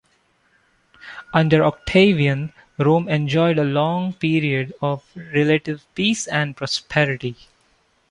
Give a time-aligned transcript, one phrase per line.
[1.31, 7.35] Under Octavian, Rome enjoyed a long period of relative peace and prosperity.